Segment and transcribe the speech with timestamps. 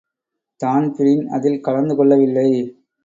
[0.59, 2.49] Dan Breen அதில் கலந்து கொள்ளவில்லை.